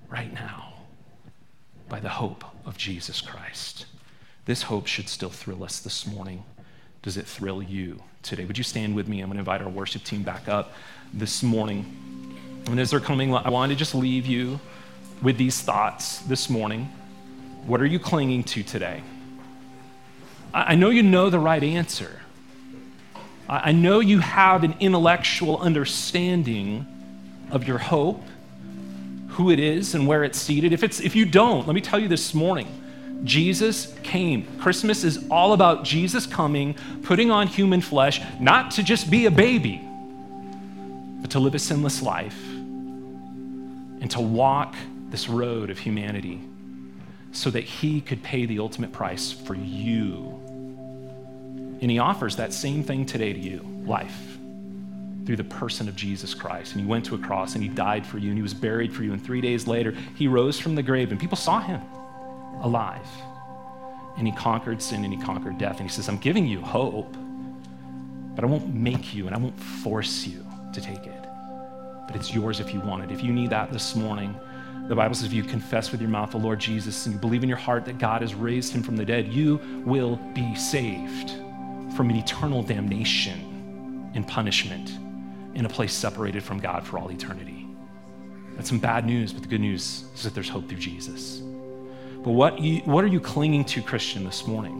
[0.07, 0.75] right now
[1.89, 3.85] by the hope of Jesus Christ.
[4.45, 6.45] This hope should still thrill us this morning.
[7.01, 8.45] Does it thrill you today?
[8.45, 9.19] Would you stand with me?
[9.19, 10.71] I'm going to invite our worship team back up
[11.13, 12.33] this morning.
[12.67, 14.57] And as they're coming, I want to just leave you
[15.21, 16.85] with these thoughts this morning.
[17.65, 19.03] What are you clinging to today?
[20.53, 22.19] I know you know the right answer.
[23.47, 26.85] I know you have an intellectual understanding
[27.49, 28.21] of your hope,
[29.29, 30.71] who it is, and where it's seated.
[30.71, 32.67] If, it's, if you don't, let me tell you this morning
[33.23, 34.47] Jesus came.
[34.59, 39.31] Christmas is all about Jesus coming, putting on human flesh, not to just be a
[39.31, 39.81] baby,
[41.21, 42.41] but to live a sinless life
[44.01, 44.75] and to walk
[45.09, 46.41] this road of humanity
[47.31, 50.39] so that he could pay the ultimate price for you.
[51.81, 54.37] And he offers that same thing today to you life
[55.25, 56.73] through the person of Jesus Christ.
[56.73, 58.93] And he went to a cross and he died for you and he was buried
[58.93, 59.13] for you.
[59.13, 61.81] And three days later, he rose from the grave and people saw him
[62.61, 63.07] alive.
[64.17, 65.79] And he conquered sin and he conquered death.
[65.79, 67.15] And he says, I'm giving you hope,
[68.35, 71.25] but I won't make you and I won't force you to take it.
[72.07, 73.11] But it's yours if you want it.
[73.11, 74.35] If you need that this morning,
[74.87, 77.43] the Bible says if you confess with your mouth the Lord Jesus and you believe
[77.43, 81.31] in your heart that God has raised him from the dead, you will be saved
[81.95, 84.91] from an eternal damnation and punishment
[85.55, 87.67] in a place separated from God for all eternity.
[88.55, 91.41] That's some bad news, but the good news is that there's hope through Jesus.
[92.23, 94.73] But what, you, what are you clinging to, Christian, this morning?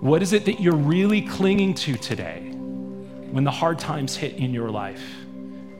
[0.00, 2.50] What is it that you're really clinging to today
[3.30, 5.02] when the hard times hit in your life?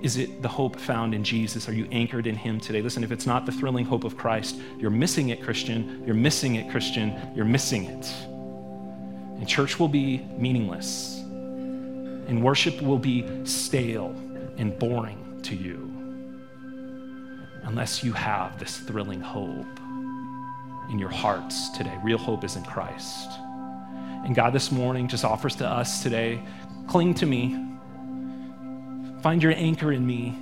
[0.03, 1.69] Is it the hope found in Jesus?
[1.69, 2.83] Are you anchored in Him today?
[2.83, 6.03] Listen, if it's not the thrilling hope of Christ, you're missing it, Christian.
[6.05, 7.33] You're missing it, Christian.
[7.35, 8.13] You're missing it.
[9.39, 14.15] And church will be meaningless, and worship will be stale
[14.57, 15.93] and boring to you
[17.65, 19.67] unless you have this thrilling hope
[20.91, 21.99] in your hearts today.
[22.03, 23.29] Real hope is in Christ.
[24.25, 26.41] And God this morning just offers to us today
[26.89, 27.76] cling to me
[29.27, 30.39] Find your anchor in me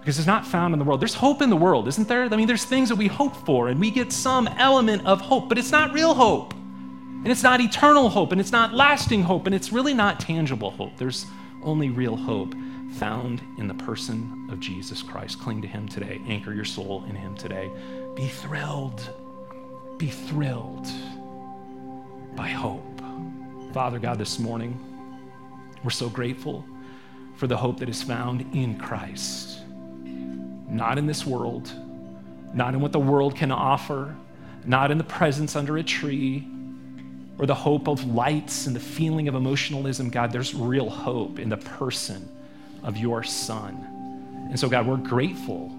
[0.00, 0.98] because it's not found in the world.
[0.98, 2.24] There's hope in the world, isn't there?
[2.24, 5.50] I mean, there's things that we hope for and we get some element of hope,
[5.50, 6.54] but it's not real hope.
[6.54, 10.70] And it's not eternal hope and it's not lasting hope and it's really not tangible
[10.70, 10.96] hope.
[10.96, 11.26] There's
[11.62, 12.54] only real hope
[12.92, 15.38] found in the person of Jesus Christ.
[15.38, 16.18] Cling to him today.
[16.26, 17.70] Anchor your soul in him today.
[18.16, 19.02] Be thrilled.
[19.98, 20.88] Be thrilled
[22.34, 23.02] by hope.
[23.74, 24.82] Father God, this morning,
[25.84, 26.64] we're so grateful
[27.38, 29.60] for the hope that is found in Christ.
[30.68, 31.72] Not in this world,
[32.52, 34.14] not in what the world can offer,
[34.64, 36.46] not in the presence under a tree,
[37.38, 40.10] or the hope of lights and the feeling of emotionalism.
[40.10, 42.28] God, there's real hope in the person
[42.82, 43.86] of your Son.
[44.50, 45.70] And so, God, we're grateful.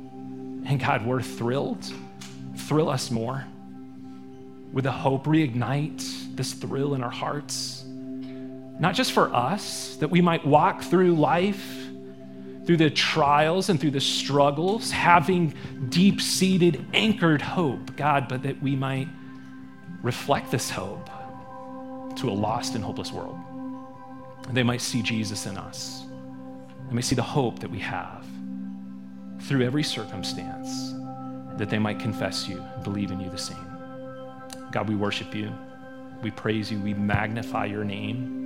[0.65, 1.85] And God, we're thrilled.
[2.55, 3.45] Thrill us more
[4.71, 7.83] with the hope, reignite this thrill in our hearts
[8.79, 11.75] not just for us, that we might walk through life,
[12.65, 15.53] through the trials and through the struggles, having
[15.89, 19.07] deep seated, anchored hope, God, but that we might
[20.01, 21.09] reflect this hope
[22.15, 23.37] to a lost and hopeless world.
[24.47, 26.05] And they might see Jesus in us.
[26.87, 28.25] They might see the hope that we have
[29.41, 30.93] through every circumstance,
[31.57, 33.57] that they might confess you believe in you the same.
[34.71, 35.51] God, we worship you.
[36.21, 36.79] We praise you.
[36.79, 38.38] We magnify your name.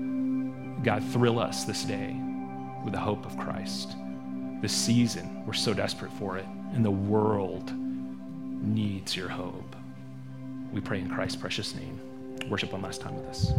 [0.83, 2.15] God, thrill us this day
[2.83, 3.95] with the hope of Christ.
[4.61, 9.75] This season, we're so desperate for it, and the world needs your hope.
[10.73, 12.01] We pray in Christ's precious name.
[12.49, 13.53] Worship one last time with us.